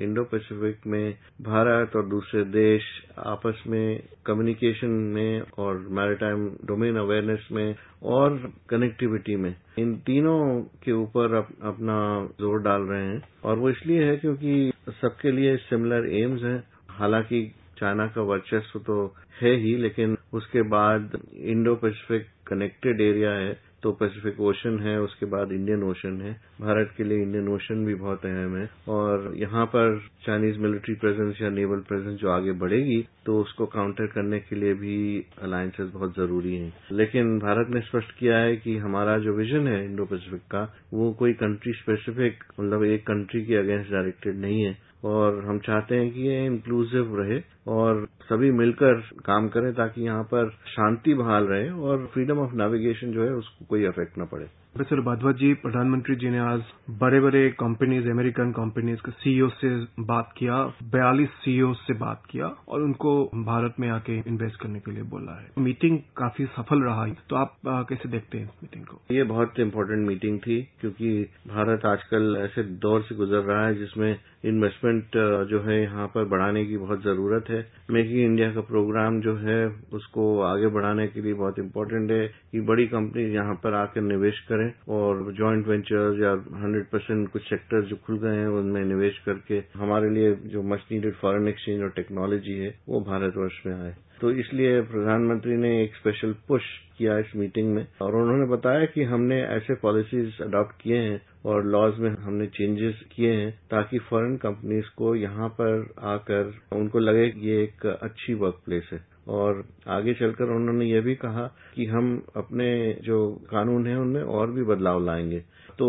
इंडो 0.01 0.23
पैसिफिक 0.31 0.85
में 0.87 1.13
भारत 1.41 1.95
और 1.95 2.05
दूसरे 2.09 2.43
देश 2.53 2.83
आपस 3.27 3.63
में 3.67 4.03
कम्युनिकेशन 4.25 4.91
में 5.15 5.41
और 5.59 5.77
मैरिटाइम 5.99 6.47
डोमेन 6.65 6.97
अवेयरनेस 6.97 7.47
में 7.51 7.75
और 8.15 8.37
कनेक्टिविटी 8.69 9.35
में 9.35 9.55
इन 9.79 9.95
तीनों 10.05 10.39
के 10.83 10.91
ऊपर 10.93 11.33
अप, 11.35 11.49
अपना 11.63 11.97
ज़ोर 12.39 12.61
डाल 12.61 12.81
रहे 12.83 13.03
हैं। 13.03 13.21
और 13.43 13.57
वो 13.59 13.69
इसलिए 13.69 14.03
है 14.05 14.15
क्योंकि 14.17 14.71
सबके 15.01 15.31
लिए 15.31 15.55
सिमिलर 15.59 16.09
एम्स 16.15 16.43
हैं। 16.43 16.63
हालाँकि 16.91 17.43
चाइना 17.79 18.07
का 18.07 18.21
वर्चस्व 18.23 18.79
तो 18.79 18.95
है 19.41 19.55
ही 19.57 19.75
लेकिन 19.77 20.17
उसके 20.33 20.61
बाद 20.69 21.19
इंडो 21.33 21.75
पैसिफिक 21.75 22.27
कनेक्टेड 22.47 23.01
एरिया 23.01 23.31
है। 23.33 23.51
तो 23.83 23.91
पैसिफिक 23.91 24.39
ओशन 24.41 24.79
है, 24.79 24.99
उसके 25.01 25.25
बाद 25.25 25.51
इंडियन 25.51 25.83
ओशन 25.83 26.21
है। 26.21 26.31
भारत 26.61 26.93
के 26.97 27.03
लिए 27.03 27.21
इंडियन 27.21 27.47
ओशन 27.47 27.85
भी 27.85 27.95
बहुत 27.95 28.25
अहम 28.25 28.55
है। 28.57 28.69
और 28.89 29.33
यहाँ 29.37 29.65
पर 29.65 29.99
चाइनीज़ 30.25 30.59
मिलिट्री 30.59 30.95
प्रेजेंस 30.95 31.41
या 31.41 31.49
नेवल 31.49 31.79
प्रेजेंस 31.79 32.19
जो 32.19 32.29
आगे 32.29 32.51
बढ़ेगी 32.51 33.01
तो 33.25 33.37
उसको 33.41 33.65
काउंटर 33.65 34.07
करने 34.07 34.39
के 34.39 34.55
लिए 34.55 34.73
भी 34.73 34.95
अलायंसेस 35.41 35.89
बहुत 35.89 36.15
ज़रूरी 36.15 36.55
हैं। 36.55 36.73
लेकिन 36.91 37.37
भारत 37.39 37.67
ने 37.69 37.81
स्पष्ट 37.81 38.11
किया 38.19 38.37
है 38.37 38.55
कि 38.55 38.77
हमारा 38.77 39.17
जो 39.17 39.33
विजन 39.33 39.67
है 39.67 39.83
इंडो 39.85 40.05
पैसिफिक 40.05 40.41
का, 40.51 40.63
वो 40.93 41.11
कोई 41.13 41.33
कंट्री 41.33 41.73
स्पेसिफिक 41.73 42.43
मतलब 42.59 42.83
एक 42.83 43.03
कंट्री 43.03 43.45
के 43.45 43.55
अगेंस्ट 43.55 43.91
डायरेक्टेड 43.91 44.37
नहीं 44.37 44.61
है। 44.61 44.77
और 45.05 45.43
हम 45.45 45.59
चाहते 45.59 45.95
हैं 45.95 46.11
कि 46.13 46.21
ये 46.21 46.45
इंक्लूसिव 46.45 47.15
रहे 47.19 47.39
और 47.67 48.05
सभी 48.21 48.51
मिलकर 48.51 49.01
काम 49.25 49.47
करें 49.49 49.73
ताकि 49.73 50.01
यहाँ 50.01 50.23
पर 50.23 50.49
शांति 50.67 51.13
बहाल 51.13 51.43
रहे 51.43 51.69
और 51.69 52.05
फ्रीडम 52.13 52.39
ऑफ़ 52.39 52.53
नेविगेशन 52.53 53.11
जो 53.11 53.23
है 53.23 53.31
उसको 53.33 53.65
कोई 53.65 53.85
अफेक्ट 53.85 54.19
न 54.19 54.25
पड़े। 54.25 54.62
प्रोफेसर 54.75 54.99
भादवा 55.05 55.31
जी 55.31 55.53
प्रधानमंत्री 55.53 56.15
जी 56.15 56.29
ने 56.29 56.37
आज 56.41 56.61
बड़े 56.99 57.19
बड़े 57.21 57.41
कंपनीज़ 57.59 58.07
अमेरिकन 58.09 58.51
कंपनीज़ 58.51 58.99
के 58.99 59.11
सीईओ 59.13 59.49
से 59.49 59.69
बात 60.03 60.31
किया, 60.37 60.55
बयालीस 60.93 61.29
सीईओ 61.41 61.73
से 61.73 61.93
बात 61.97 62.23
किया 62.29 62.45
और 62.67 62.81
उनको 62.81 63.13
भारत 63.43 63.75
में 63.79 63.87
आके 63.89 64.17
इन्वेस्ट 64.19 64.59
करने 64.61 64.79
के 64.79 64.91
लिए 64.91 65.03
बोला 65.11 65.39
है। 65.41 65.63
मीटिंग 65.63 65.99
काफ़ी 66.17 66.45
सफल 66.55 66.81
रहा। 66.83 67.05
है 67.05 67.15
तो 67.29 67.35
आप 67.35 67.55
कैसे 67.89 68.09
देखते 68.09 68.37
हैं 68.37 68.45
इस 68.45 68.63
मीटिंग 68.63 68.85
को? 68.85 69.01
ये 69.11 69.23
बहुत 69.33 69.59
इम्पोर्टेंट 69.59 70.07
मीटिंग 70.07 70.39
थी 70.39 70.61
क्योंकि 70.81 71.13
भारत 71.47 71.85
आजकल 71.85 72.35
ऐसे 72.39 72.63
दौर 72.87 73.01
से 73.01 73.15
गुजर 73.15 73.43
रहा 73.51 73.65
है 73.67 73.75
जिसमें 73.75 74.15
इन्वेस्टमेंट 74.45 75.17
जो 75.49 75.59
है 75.61 75.81
यहाँ 75.81 76.07
पर 76.15 76.25
बढ़ाने 76.29 76.65
की 76.65 76.77
बहुत 76.77 77.03
ज़रूरत 77.03 77.49
है। 77.49 77.61
मेक 77.91 78.07
इन 78.07 78.25
इंडिया 78.25 78.51
का 78.53 78.61
प्रोग्राम 78.63 79.19
जो 79.21 79.35
है 79.37 79.61
उसको 79.93 80.25
आगे 80.43 80.67
बढ़ाने 80.73 81.07
के 81.07 81.21
लिए 81.21 81.33
बहुत 81.35 81.59
इम्पोर्टेंट 81.59 82.11
है 82.11 82.27
कि 82.27 82.61
बड़ी 82.63 82.87
कंपनी 82.87 83.23
यहाँ 83.35 83.55
पर 83.63 83.73
आकर 83.75 84.01
निवेश 84.03 84.39
करें। 84.49 84.61
और 84.89 85.33
ज्वाइंट 85.33 85.67
वेंचर्स 85.67 86.19
या 86.19 86.31
हंड्रेड 86.61 86.85
परसेंट 86.85 87.29
कुछ 87.29 87.41
सेक्टर्स 87.41 87.85
जो 87.85 87.95
खुल 87.95 88.17
गए 88.17 88.35
हैं, 88.35 88.47
उनमें 88.47 88.83
निवेश 88.85 89.19
करके 89.25 89.63
हमारे 89.75 90.09
लिए 90.09 90.35
जो 90.35 90.63
मच 90.63 90.79
नीडेड 90.91 91.15
फॉरेन 91.15 91.47
एक्सचेंज 91.47 91.81
और 91.81 91.89
टेक्नोलॉजी 91.89 92.53
है, 92.53 92.79
वो 92.89 93.01
भारतवर्ष 93.01 93.61
में 93.65 93.73
आए। 93.73 93.95
तो 94.21 94.31
इसलिए 94.31 94.81
प्रधानमंत्री 94.81 95.55
ने 95.57 95.83
एक 95.83 95.95
स्पेशल 95.95 96.35
पुश 96.47 96.63
किया 96.97 97.17
इस 97.17 97.35
मीटिंग 97.35 97.73
में 97.73 97.87
और 98.01 98.15
उन्होंने 98.15 98.45
बताया 98.45 98.85
कि 98.85 99.03
हमने 99.03 99.41
ऐसे 99.43 99.75
पॉलिसीज़ 99.75 100.43
अडॉप्ट 100.43 100.81
किए 100.81 100.97
हैं 100.97 101.21
और 101.45 101.65
लॉज 101.65 101.99
में 101.99 102.09
हमने 102.09 102.47
चेंजेस 102.47 103.01
किए 103.15 103.31
हैं 103.31 103.51
ताकि 103.71 103.99
फॉरेन 103.99 104.37
कंपनीज़ 104.37 104.85
को 104.97 105.15
यहाँ 105.15 105.49
पर 105.49 105.93
आकर 105.99 106.53
उनको 106.73 106.99
लगे 106.99 107.29
कि 107.29 107.49
ये 107.49 107.63
एक 107.63 107.85
अच्छी 107.85 108.33
वर्क 108.33 108.61
प्लेस 108.65 108.89
है। 108.93 109.12
और 109.27 109.65
आगे 109.87 110.13
चलकर 110.13 110.43
उन्होंने 110.43 110.85
ये 110.85 111.01
भी 111.01 111.15
कहा 111.15 111.55
कि 111.75 111.85
हम 111.85 112.25
अपने 112.35 112.97
जो 113.03 113.31
कानून 113.49 113.87
है 113.87 113.97
उनमें 113.97 114.21
और 114.21 114.51
भी 114.51 114.63
बदलाव 114.63 115.05
लाएँगे। 115.05 115.39
तो 115.79 115.87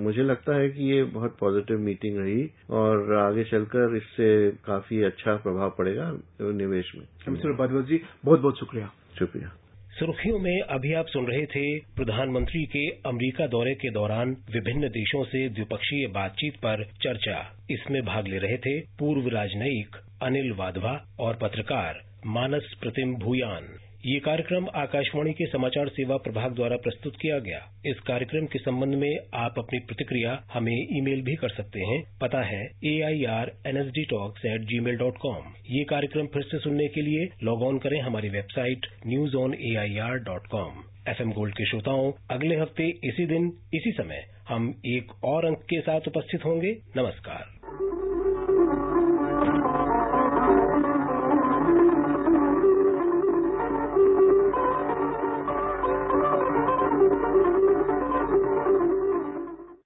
मुझे 0.00 0.22
लगता 0.22 0.56
है 0.56 0.68
कि 0.68 0.84
ये 0.92 1.02
बहुत 1.04 1.36
पॉजिटिव 1.40 1.78
मीटिंग 1.78 2.18
रही 2.18 2.50
और 2.70 3.14
आगे 3.14 3.44
चलकर 3.44 3.96
इससे 3.96 4.50
काफ़ी 4.50 5.02
अच्छा 5.02 5.36
प्रभाव 5.36 5.70
पड़ेगा 5.70 6.18
निवेश 6.42 6.92
में। 6.94 7.06
मिस्टर 7.28 7.82
जी 7.82 8.00
बहुत 8.24 8.40
बहुत 8.40 8.58
शुक्रिया। 8.58 8.92
शुक्रिया। 9.18 9.52
सुर्खियों 9.98 10.38
में 10.38 10.60
अभी 10.60 10.92
आप 10.92 11.06
सुन 11.06 11.26
रहे 11.26 11.46
थे 11.46 11.78
प्रधानमंत्री 11.78 12.64
के 12.64 12.88
अमेरिका 12.88 13.46
दौरे 13.46 13.74
के 13.74 13.90
दौरान 13.90 14.28
विभिन्न 14.28 14.88
देशों 14.88 15.24
से 15.24 15.48
द्विपक्षीय 15.48 16.06
बातचीत 16.06 16.54
पर 16.56 16.84
चर्चा। 16.84 17.66
इसमें 17.70 18.02
भाग 18.02 18.26
ले 18.26 18.38
रहे 18.38 18.56
थे 18.56 18.80
पूर्व 18.80 19.28
राजनयिक 19.28 19.96
अनिल 20.22 20.52
वाधवा 20.52 21.04
और 21.20 21.34
पत्रकार 21.34 22.11
मानस 22.26 22.74
प्रतिम 22.80 23.14
भूयान। 23.14 23.64
ये 24.06 24.18
कार्यक्रम 24.18 24.66
आकाशवाणी 24.74 25.32
के 25.32 25.46
समाचार 25.46 25.88
सेवा 25.88 26.16
प्रभाग 26.16 26.54
द्वारा 26.54 26.76
प्रस्तुत 26.76 27.16
किया 27.20 27.38
गया। 27.38 27.58
इस 27.86 28.00
कार्यक्रम 28.00 28.46
के 28.46 28.58
संबंध 28.58 28.94
में 28.94 29.10
आप 29.34 29.54
अपनी 29.58 29.78
प्रतिक्रिया 29.78 30.32
हमें 30.52 30.72
ईमेल 30.72 31.22
भी 31.22 31.34
कर 31.34 31.48
सकते 31.48 31.80
हैं। 31.80 32.00
पता 32.20 32.42
है 32.42 32.60
A 32.84 33.00
I 33.06 33.24
R 33.30 33.52
N 33.66 33.76
S 33.76 33.86
D 33.88 34.04
talks 34.04 34.44
at 34.46 34.60
Gmail 34.80 34.96
dot 34.96 35.18
com 35.18 35.52
ये 35.70 35.84
कार्यक्रम 35.84 36.26
फिर 36.26 36.42
से 36.42 36.58
सुनने 36.58 36.88
के 36.88 37.02
लिए 37.02 37.28
लॉग 37.42 37.62
ऑन 37.62 37.78
करें 37.78 38.00
हमारी 38.00 38.28
website 38.28 38.86
news 39.06 39.36
on 39.36 39.54
A 39.54 39.74
I 39.76 39.98
R 39.98 40.18
dot 40.20 40.46
com 40.46 40.82
F 41.08 41.22
M 41.22 41.32
gold 41.32 41.54
के 41.54 41.66
श्रोताओं, 41.66 42.12
अगले 42.30 42.56
हफ़्ते 42.56 42.88
इसी 43.04 43.26
दिन, 43.26 43.52
इसी 43.74 43.92
समय 43.92 44.24
हम 44.48 44.74
एक 44.86 45.12
और 45.24 45.46
अंक 45.46 45.62
के 45.64 45.80
साथ 45.80 46.08
उपस्थित 46.08 46.44
होंगे। 46.44 46.72
नमस्कार। 46.96 48.01